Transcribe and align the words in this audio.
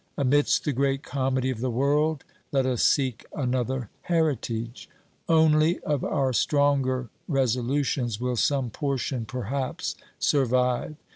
Amidst 0.17 0.63
the 0.65 0.73
great 0.73 1.03
comedy 1.03 1.51
of 1.51 1.59
the 1.59 1.69
world, 1.69 2.23
let 2.51 2.65
us 2.65 2.81
seek 2.83 3.23
another 3.35 3.91
heritage; 4.01 4.89
only 5.29 5.77
of 5.81 6.03
our 6.03 6.33
stronger 6.33 7.09
resolutions 7.27 8.19
will 8.19 8.35
some 8.35 8.71
portion 8.71 9.25
perhaps 9.25 9.95
survive. 10.17 10.95